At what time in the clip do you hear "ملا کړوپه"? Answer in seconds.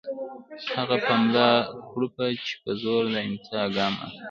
1.23-2.25